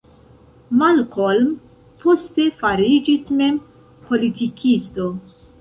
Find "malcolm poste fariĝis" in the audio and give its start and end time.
0.79-3.29